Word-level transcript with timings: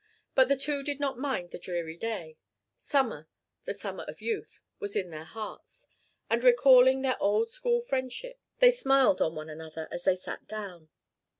But 0.33 0.47
the 0.47 0.57
two 0.57 0.81
did 0.81 0.99
not 0.99 1.19
mind 1.19 1.51
the 1.51 1.59
dreary 1.59 1.95
day. 1.95 2.39
Summer 2.75 3.27
the 3.65 3.73
summer 3.75 4.03
of 4.07 4.19
youth 4.19 4.63
was 4.79 4.95
in 4.95 5.11
their 5.11 5.23
hearts, 5.25 5.87
and, 6.27 6.43
recalling 6.43 7.03
their 7.03 7.21
old 7.21 7.51
school 7.51 7.81
friendship, 7.81 8.39
they 8.57 8.71
smiled 8.71 9.21
on 9.21 9.35
one 9.35 9.47
another 9.47 9.87
as 9.91 10.05
they 10.05 10.15
sat 10.15 10.47
down. 10.47 10.89